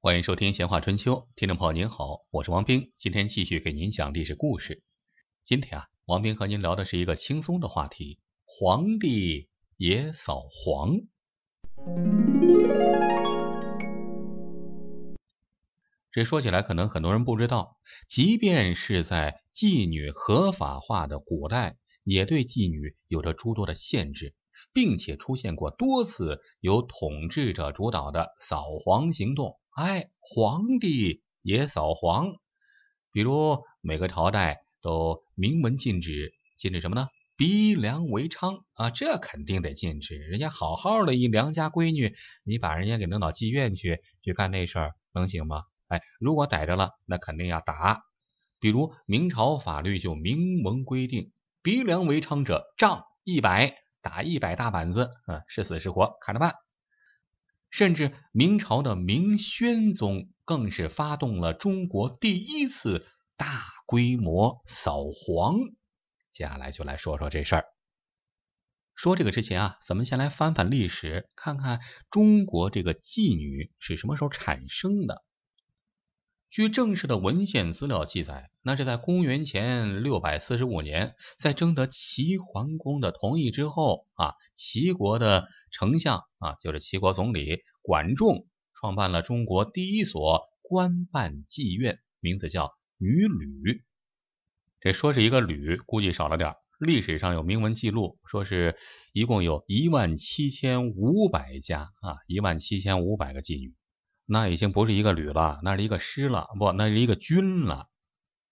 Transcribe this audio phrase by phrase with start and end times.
[0.00, 4.84] 欢迎收听《闲话春秋》，听众朋友您好，我是王斌，今天继续给您讲历史故事。
[5.42, 11.00] 今天啊，王斌和您聊的是一个轻松的话题：皇帝也扫黄。
[16.12, 17.76] 这说起来，可能很多人不知道，
[18.08, 24.36] 即便是在妓女合法化的古代，也对妓女有着诸多的限制，
[24.72, 29.58] 并且出现过多次由统治者主导的扫黄行动。
[29.78, 32.34] 哎，皇帝也扫黄，
[33.12, 37.06] 比如每个朝代都明文禁止，禁止什么呢？
[37.36, 40.18] 逼良为娼啊，这肯定得禁止。
[40.18, 42.12] 人家好好的一良家闺女，
[42.42, 45.62] 你把人家给弄到妓院去，去干那事儿，能行吗？
[45.86, 48.02] 哎，如果逮着了，那肯定要打。
[48.58, 51.30] 比如明朝法律就明文规定，
[51.62, 56.56] 逼良为娼者，杖一百，打一百大板子，啊，是死是活看着办。
[57.70, 65.58] 甚至明朝的明宣宗更是发动了中国第一次大规模扫黄。
[66.30, 67.64] 接下来就来说说这事儿。
[68.94, 75.24] 说这个之前啊，咱们先来翻翻历史，看看中国这个妓女是什么时候产生的。
[76.50, 93.82] 据正式的文献资料记载，那是在公元前六百四十五年，在征得齐桓公的同意之后啊，齐国的丞相啊，就是齐国总理管仲，创办了中国第一所官办妓院，名字叫女旅。
[94.80, 96.54] 这说是一个吕，估计少了点。
[96.80, 98.76] 历史上有明文记录，说是
[99.12, 103.74] 一共有一万七千五百家啊，一万七千五百个妓女。
[104.30, 107.88] 那已经不是一个旅了，那是一个师了，不，那是一个军了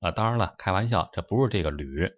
[0.01, 0.11] 啊！
[0.11, 2.11] 当然了，开玩笑，这不是这个旅。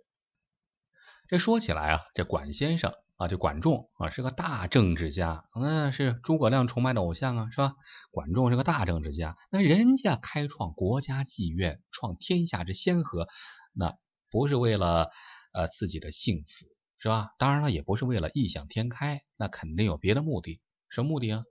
[1.28, 7.75] 这说起来啊，这管先生啊，这管仲啊，是个大政治家，那是诸葛亮崇拜的偶像啊，是吧？
[8.12, 13.27] 管仲是个大政治家，那人家开创国家妓院，创天下之先河，
[13.75, 13.97] 那
[14.31, 15.11] 不是为了
[15.53, 16.67] 呃自己的幸福，
[16.99, 17.31] 是吧？
[17.41, 20.60] 当然了，也不是为了异想天开，那肯定有别的目的。
[20.88, 21.43] 什么目的啊？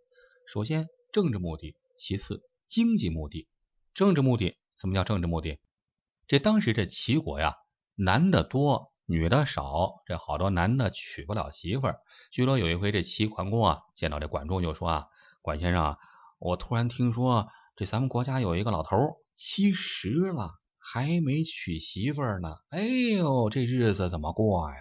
[0.53, 1.75] 首先，政治目的。
[1.97, 3.47] 其次，经济目的，
[3.93, 5.59] 政治目的，什么叫政治目的？
[6.27, 7.55] 这当时这齐国呀，
[7.95, 11.99] 男的多，女的少，这好多男的娶不了媳妇儿。
[12.31, 15.05] 据说有一回，这齐桓公啊，见到这管仲就说啊，
[15.41, 15.97] 管先生，
[16.39, 18.97] 我突然听说这咱们国家有一个老头
[19.33, 22.57] 七十了，还没娶媳妇儿呢。
[22.69, 24.77] 哎呦，这日子怎么过呀？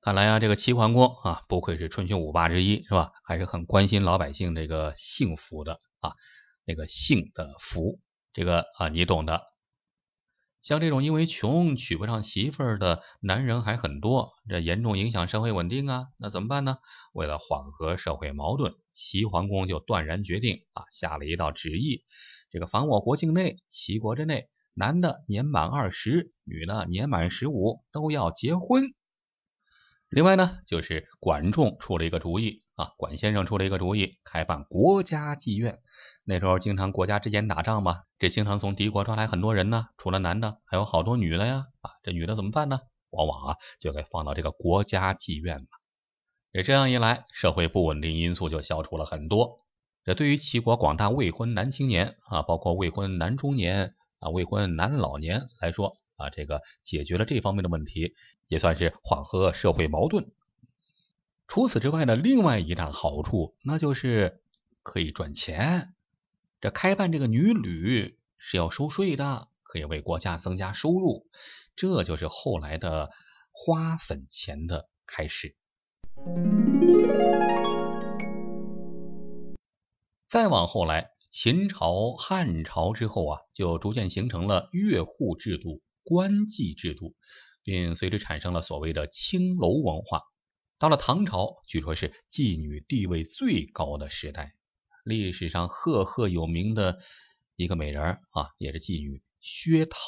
[0.00, 3.12] 看来啊，这个齐桓公啊，不愧是春秋五霸之一，是吧？
[3.22, 5.82] 还是很关心老百姓这个幸福的。
[6.00, 6.14] 啊，
[6.64, 8.00] 那个幸的福，
[8.32, 9.42] 这个啊你懂的。
[10.62, 16.08] 像这种因为穷娶不上媳妇儿的男人还很多，这严重影响社会稳定啊。
[16.18, 16.76] 那怎么办呢？
[17.14, 22.04] 为了缓和社会矛盾，齐桓公就断然决定啊，下了一道旨意：
[22.50, 28.92] 这个凡我国境内，齐国之内，男的年满二十，女的年满十五，都要结婚。
[30.10, 32.62] 另外呢，就是管仲出了一个主意。
[32.80, 35.80] 啊，管先生出了一个主意，开办国家妓院。
[36.24, 41.66] 那时候经常国家之间打仗嘛，这经常从敌国抓来很多人呢，除了男的，还有好多女的呀。
[41.82, 42.80] 啊，这女的怎么办呢？
[43.10, 45.66] 往往啊就给放到这个国家妓院了。
[46.52, 49.60] 这这样一来，社会不稳定因素就消除了很多。
[50.04, 58.14] 这对于齐国广大未婚男青年啊，包括未婚男中年啊、未婚男老年来说啊，这个解决了这方面的问题，
[58.48, 60.30] 也算是缓和社会矛盾。
[61.50, 64.40] 除此之外的，另外一大好处，那就是
[64.84, 65.94] 可以赚钱。
[66.60, 71.26] 这开办这个女旅是要收税的，可以为国家增加收入，
[71.74, 73.10] 这就是后来的
[73.50, 75.56] 花粉钱的开始。
[80.28, 87.16] 再往后来，秦朝、汉朝之后啊，就逐渐形成了越户制度、官妓制度，
[87.64, 90.22] 并随之产生了所谓的青楼文化。
[90.80, 94.54] 到了唐朝，据说是妓女地位最高的时代。
[95.04, 97.00] 历史上赫赫有名的
[97.54, 99.98] 一个美人啊，也是妓女薛涛，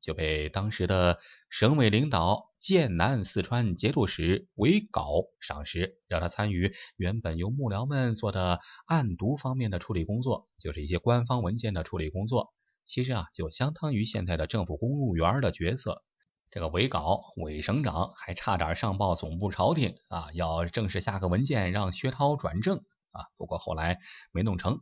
[0.00, 12.52] 就被当时的省委领导、剑南四川节度使韦皋赏识，让他参与原本由幕僚们做的案牍方面的处理工作，就是一些官方文件的处理工作。
[12.84, 16.02] 其实啊，就相当于现在的政府公务员的角色。
[16.50, 22.78] 这个韦皋韦省长还差点上报总部朝廷啊，要正式下个文件让薛涛转正
[23.12, 23.26] 啊。
[23.36, 23.98] 不过后来
[24.32, 24.80] 没弄成。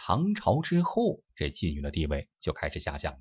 [0.00, 3.20] 唐朝之后，这妓女的地位就开始下降了。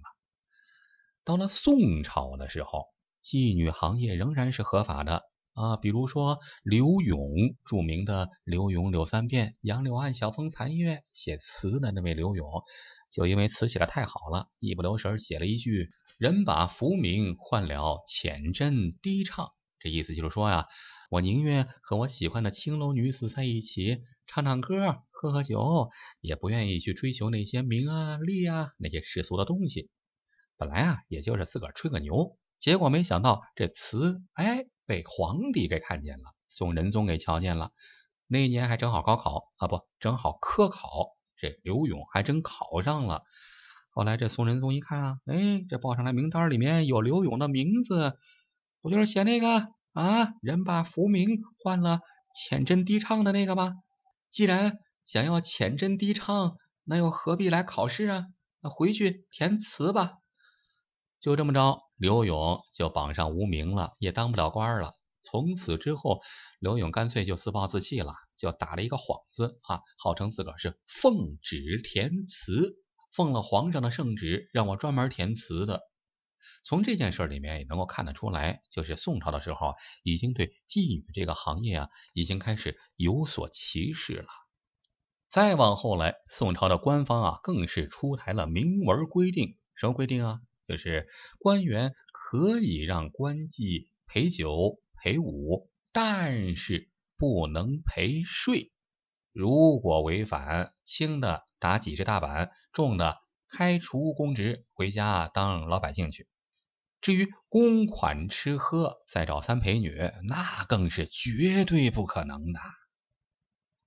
[1.23, 2.85] 到了宋朝的时候，
[3.23, 5.23] 妓女行业仍然是合法的
[5.53, 7.19] 啊，比如说柳永，
[7.65, 12.47] 著名的“柳永柳三变”，杨柳岸晓风残月写词的那位柳永，
[13.11, 20.65] 就因为词写的太好了，一不留神写了一句“人把浮名换了浅斟低唱”，这意思就是说呀，
[21.11, 29.89] 我宁愿和我喜欢的青楼女子在一起唱唱歌、喝喝酒，也不愿意去追求那些名啊利啊那些世俗的东西。
[30.57, 37.71] 本来啊，也就是自个儿吹个牛，结果没想到这词哎被皇帝给看见了，宋仁宗给瞧见了。
[38.25, 43.23] 那一年还正好高考啊，不正好科考，这刘勇还真考上了。
[43.97, 48.15] 后来这宋仁宗一看啊，哎，这报上来名单里面有刘永的名字，
[48.79, 52.01] 不就是写那个啊，人把浮名换了
[52.35, 53.73] 浅斟低唱的那个吗？
[54.29, 58.27] 既然想要浅斟低唱，那又何必来考试啊？
[58.61, 60.19] 那回去填词吧。
[61.19, 64.93] 就这么着，刘勇就榜上无名了，也当不了官了。
[65.23, 66.21] 从此之后，
[66.59, 72.75] 刘勇干脆就自暴自弃了，就打了一个幌子啊，号称自个儿是奉旨填词，
[73.17, 75.81] 奉了皇上的圣旨，让我专门填词的。
[76.61, 79.73] 从这件事里面也能够看得出来，就是宋朝的时候
[80.03, 84.27] 已经对妓女这个行业啊，已经开始有所歧视了。
[85.29, 90.39] 再往后来，宋朝的官方啊，更是出台了明文规定，什么规定啊？
[90.67, 91.07] 就是
[91.39, 98.71] 官员可以让官妓陪酒陪舞，但是不能陪睡。
[99.37, 106.27] 如果违反，轻的打几十大板，重的开除公职，回家当老百姓去。
[107.01, 109.95] 至于公款吃喝再找三陪女，
[110.27, 112.59] 那更是绝对不可能的。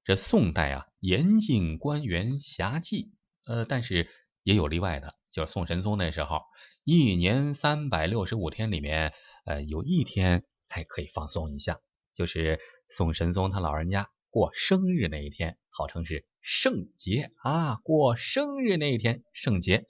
[0.05, 3.11] 这宋代啊，严禁官员侠妓，
[3.45, 4.09] 呃，但是
[4.45, 6.43] 也有例外的，就是宋神宗那时候。
[6.85, 9.13] 一年三百六十五天里面，
[9.45, 11.81] 呃，有一天还可以放松一下，
[12.15, 19.85] 就是宋神宗他老人家过生日那一天，号称是圣节啊，过生日那一天圣节，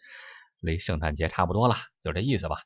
[0.60, 2.56] 离圣诞节差不多了，就这意思吧。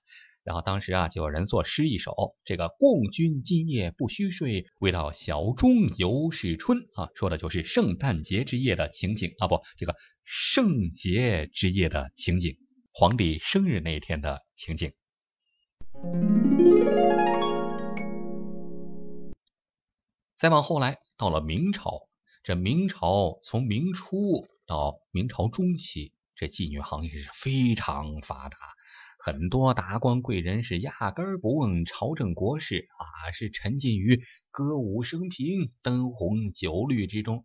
[0.44, 12.56] 然后当时啊，就有人作诗一首，这个共君今夜不须睡，未到小钟犹是春啊，说的就是圣诞节之夜的情景啊，不，这个圣节之夜的情景。
[12.92, 14.92] 皇帝生日那一天的情景。
[20.36, 22.08] 再往后来，到了明朝，
[22.42, 28.56] 这明朝从明初到明朝中期，这妓女行业是非常发达，
[29.18, 37.44] 很多达官贵人是压根儿不问朝政国事啊，是沉浸于歌舞升平、灯红酒绿之中。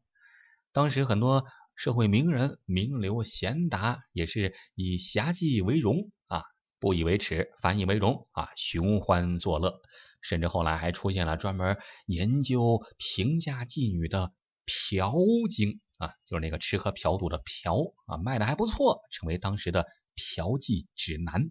[0.71, 1.45] 当时很多。
[1.75, 6.43] 社会名人、名流贤达也是以侠妓为荣啊，
[6.77, 9.79] 不以为耻，反以为荣啊，寻欢作乐。
[10.21, 14.33] 甚至后来还出现了专门研究评价妓女的
[14.65, 15.13] 嫖
[15.49, 19.85] 经啊，就是那个吃喝嫖赌的嫖啊，卖的还不错，成为当时的
[20.15, 21.49] 嫖妓指南。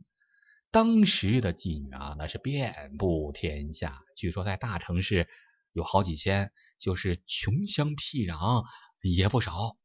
[0.71, 5.27] 当时的妓女啊，那是遍布天下，据说在大城市
[5.73, 8.65] 有好几千，就是穷乡僻壤
[9.01, 9.79] 也不少。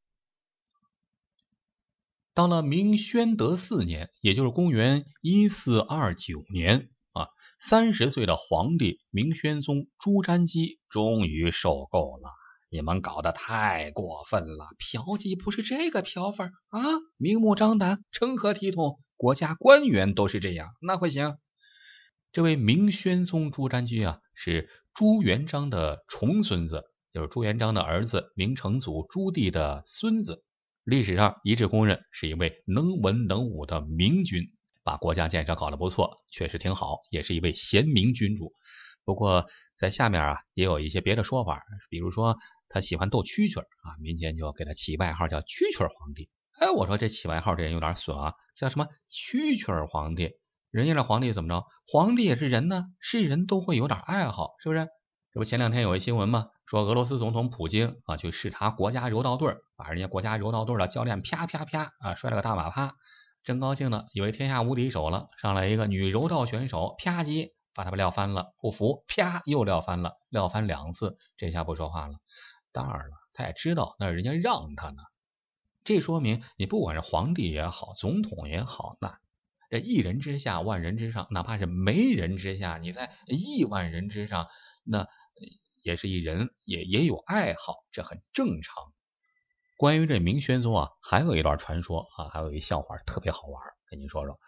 [2.34, 6.90] 到了明宣德四年，也就是公元一四二九年，
[7.70, 12.30] 三十岁的皇帝明宣宗朱瞻基终于受够了。
[12.70, 16.82] 你们搞得太过分了，嫖妓不是这个嫖法啊，
[17.16, 19.00] 明目张胆，成何体统？
[19.16, 21.38] 国家官员都是这样，那会行？
[22.34, 26.84] 这位明宣宗朱瞻基啊，是朱元璋的重孙子，
[27.14, 30.44] 就是朱元璋的儿子明成祖朱棣的孙子。
[30.84, 34.53] 历史上一致公认是一位能文能武的明君，
[34.84, 38.52] 把国家建设搞得不错，确实挺好，也是一位贤明君主。
[39.06, 39.46] 不过
[39.78, 42.38] 在下面啊，也有一些别的说法，比如说
[42.70, 46.30] 他喜欢斗蛐蛐啊，民间就给他起外号叫蛐蛐皇帝。
[46.60, 50.32] 哎，我说这起外号这人有点损啊，叫什么蛐蛐皇帝？
[50.70, 51.66] 人家这皇帝怎么着？
[51.88, 54.88] 皇帝也是人呢，是人都会有点爱好，是不是？
[55.34, 56.48] 这不前两天有一新闻吗？
[56.66, 62.96] 说俄罗斯总统普京啊去视察国家柔道队，把人家国家柔道队的教练啪啪啪啊摔了个大马趴，
[63.44, 65.30] 真高兴呢，以为天下无敌手了。
[65.42, 72.16] 上来一个女柔道选手，啪叽把他们撂翻了，不服，啪又撂翻了，撂翻两次，这下不说话了。
[72.72, 75.04] 当然了，他也知道那是人家让他呢。
[75.84, 79.20] 这说明你不管是皇帝也好，总统也好，那
[79.70, 84.48] 这一人之下，万人之上，哪怕是没人之下，你在亿万人之上，
[84.84, 85.08] 那。
[85.82, 88.94] 也是一人，也也有爱好，这很正常。
[89.78, 94.40] 关于这明宣宗啊，还有一段传说啊，还有一笑话特别好玩，跟您说说。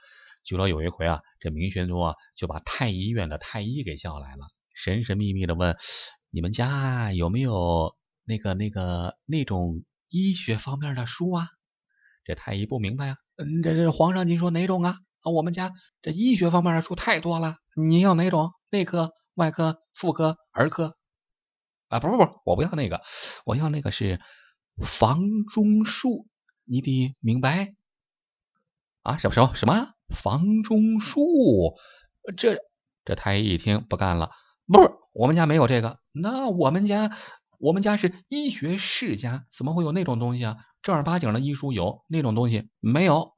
[0.44, 5.75] 据说有一回啊，这明宣宗啊就把太医院的太医给叫来了，神神秘秘的问
[6.29, 11.48] ：“你们家有没有那个那个那种医学方面的书啊？”
[12.24, 14.98] 这太医不明白呀，嗯，这这皇上您说哪种啊？
[15.22, 18.51] 啊，我们家这医学方面的书太多了，您要哪种？
[18.70, 20.96] 内科、外科、妇科、儿科？
[21.88, 23.01] 啊，不不不，我不要那个，
[23.46, 24.20] 我要那个是
[24.84, 26.27] 房中术，
[26.65, 27.74] 你得明白。
[29.01, 31.75] 啊，什么什么什么房中术？
[32.38, 32.58] 这
[33.05, 34.32] 这太医一听不干了，
[34.65, 37.15] 不是我们家没有这个，那我们家
[37.60, 40.58] 我们家是医学世家，怎么会有那种东西啊？
[40.82, 43.34] 正儿八经的医书有，那种东西没有。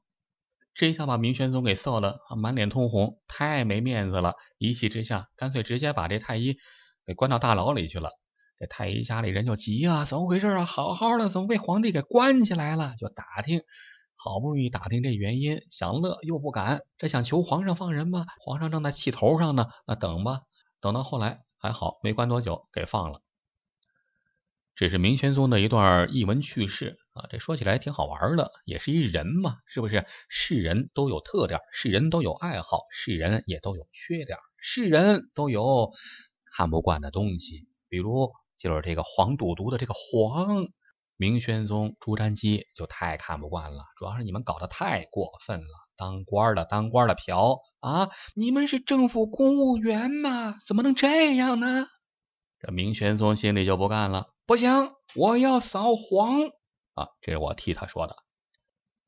[0.74, 4.34] 这一下把明玄宗给臊的满脸通红，太没面子了。
[4.58, 6.56] 一气之下，干脆直接把这太医
[7.04, 8.12] 给关到大牢里去了。
[8.58, 10.64] 这太医家里人就急啊，怎么回事啊？
[10.64, 12.96] 好好的，怎么被皇帝给关起来了？
[12.98, 13.62] 就打听，
[14.16, 18.26] 好不容易打听这原因，想乐又不敢，这想求皇上放人吗？
[18.40, 20.40] 皇上正在气头上呢，那等吧。
[20.80, 23.20] 等到后来还好，没关多久给放了。
[24.74, 30.04] 这是明玄宗的一段译文趣事啊，这说起来挺好玩的，也是一人嘛，是不是？
[30.28, 35.92] 是人都有特点，是人都有爱好，是人也都有缺点，是人都有
[36.56, 37.68] 看不惯的东西。
[37.88, 40.68] 比如就是这个黄赌毒的这个黄，
[41.16, 51.86] 明宣宗朱瞻基就太看不惯了，主要是你们搞得太过分了，当官的当官的嫖啊，你们是政府公务员嘛，怎么能这样呢？
[52.60, 54.34] 这明玄宗心里就不干了。
[54.44, 56.40] 不行，我要扫黄
[56.94, 57.08] 啊！
[57.20, 58.16] 这是我替他说的。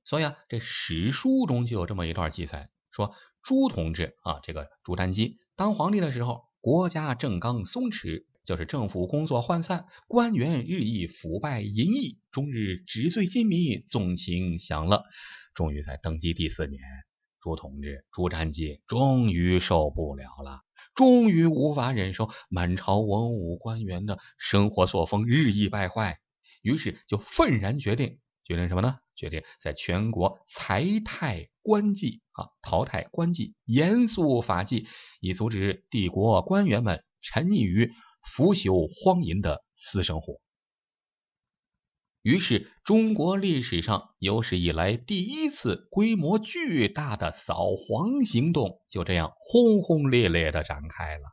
[0.04, 15.04] 所以啊，这史书中就有这么一段记载，说朱同志啊，这个朱瞻基当皇帝的时候，国家政纲松弛，就是政府工作涣散，官员日益腐败淫逸，终日纸醉金迷，纵情享乐。
[15.54, 16.82] 终于在登基第四年，
[17.40, 20.62] 朱同志朱瞻基终于受不了了。
[20.96, 26.18] 终于无法忍受满朝文武官员的生活作风日益败坏，
[26.60, 28.98] 于是就愤然决定，决定什么呢？
[29.14, 34.88] 决定在全国裁汰官妓啊，淘汰官妓，严肃法纪，
[35.20, 40.40] 以阻止帝国官员们沉溺于腐朽荒淫的私生活。
[42.22, 51.24] 于是，中国历史上有史以来第一次规模巨大的扫黄行动就这样轰轰烈烈的展开了。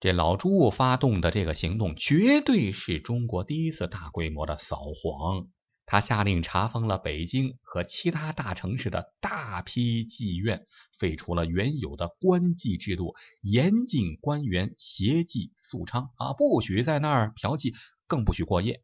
[0.00, 5.48] 这老朱发动的这个行动，绝对是中国第一次大规模的扫黄。
[5.84, 10.66] 他下令查封了北京和其他大城市的大批妓院，
[10.98, 17.74] 废除了原有的官妓制度，严禁官员携妓宿娼啊，不许在那儿嫖妓，
[18.06, 18.82] 更不许过夜。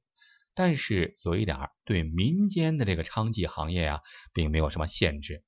[0.55, 4.01] 但是有一点，对民间的这个娼妓行业啊，
[4.35, 5.45] 并没有什么限制，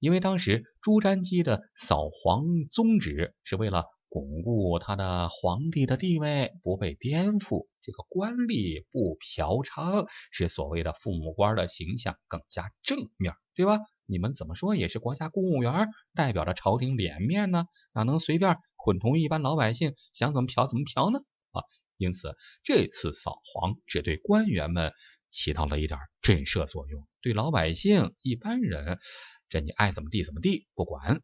[0.00, 13.78] 因为当时朱瞻基的扫黄宗旨是为了巩固他的皇帝的地位不被颠覆，这个官吏不嫖娼，是所谓的父母官的形象更加正面，对吧？
[14.06, 21.18] 你们怎么说也是国家公务员，代表着朝廷脸面呢，哪能随便混同一般老百姓想怎么嫖怎么嫖呢？
[21.50, 21.60] 啊！
[21.98, 22.34] 因此，
[22.64, 24.92] 这次扫黄只对官员们
[25.28, 28.98] 起到了一点震慑作用，对老百姓一般人，
[29.50, 31.20] 这你爱怎么地怎么地，不管。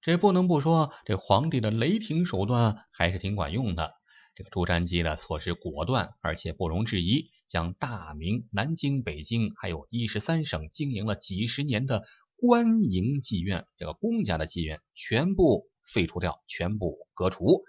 [0.00, 3.92] 这不能不说，这皇帝的雷霆手段还是挺管用的。
[4.34, 12.04] 这个朱瞻基的措施果断，而且不容置疑，将大明、南京、北京还有一十三省经营了几十年的
[12.36, 17.64] 官营妓院，这个公家的妓院全部废除掉，全部革除。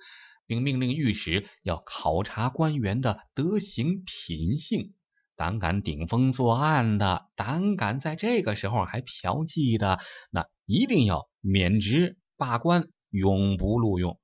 [0.46, 4.96] 并命令御史要考察官员的德行品性，
[5.36, 10.00] 胆敢顶风作案的，胆敢在这个时候还嫖妓的，
[10.32, 14.20] 那一定要免职罢官，永不录用。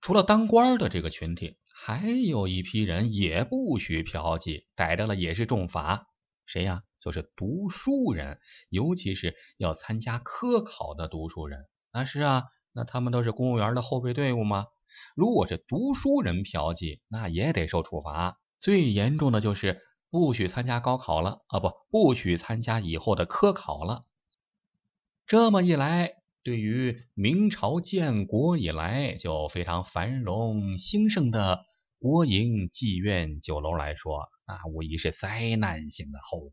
[0.00, 6.06] 除了当官的这个群体，还有一批人也不许嫖妓，逮着了也是重罚。
[6.46, 6.84] 谁呀？
[7.00, 8.38] 就是读书人，
[8.68, 11.66] 尤其是要参加科考的读书人。
[11.92, 14.66] 那是啊，那他们都是公务员的后备队伍吗？
[15.16, 18.38] 如果是读书人嫖妓，那也得受处罚。
[18.56, 19.80] 最严重的就是
[20.10, 24.04] 不许参加高考了啊，不，不许参加以后的科考了。
[25.30, 31.64] 这么一来，对于明朝建国以来就非常繁荣兴盛的
[32.00, 36.52] 国营妓院酒楼来说，那无疑是灾难性的后果。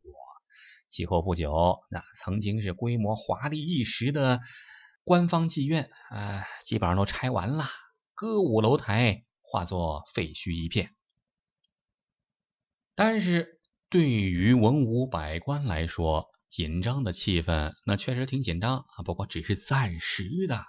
[0.90, 4.42] 其后不久，那曾经是规模华丽一时的
[5.04, 7.64] 官方妓院，啊，基本上都拆完了。
[8.14, 10.92] 歌舞楼台化作废墟一片，
[12.94, 19.04] 但是对于文武百官来说，紧张的气氛那确实挺紧张啊。
[19.04, 20.64] 不过只是暂时的，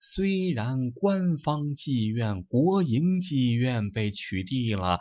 [0.00, 5.00] 虽然官方妓院、国营妓院被取缔了，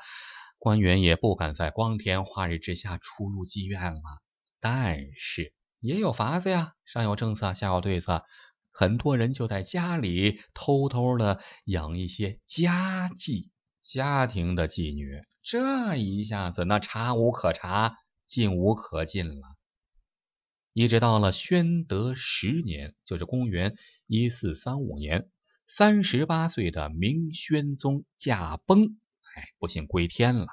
[0.58, 4.02] 官员也不敢在光天化日之下出入妓院了，
[4.60, 8.24] 但是也有法子呀，上有政策，下有对策。
[8.72, 13.50] 很多人就在家里偷偷的养一些家妓，
[13.82, 15.22] 家庭的妓女。
[15.44, 17.96] 这一下子，那查无可查，
[18.28, 19.56] 进无可进了。
[20.76, 23.78] 一直到了宣德十年，就是公元
[24.08, 25.30] 一四三五年，
[25.68, 28.98] 三十八岁的明宣宗驾崩，
[29.38, 30.48] 哎，不幸归天了。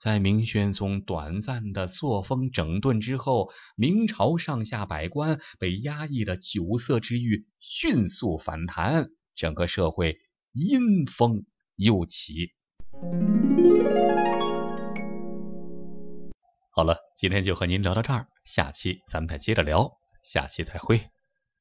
[0.00, 10.16] 在明宣宗短暂的作风整顿之后，明朝上下百官被压抑的酒色之欲迅速反弹，整个社会
[10.54, 11.44] 阴风
[11.76, 12.52] 又起。
[16.78, 19.90] 好了，今天就和您聊到这儿，下期咱们再接着聊，
[20.22, 21.10] 下期再会。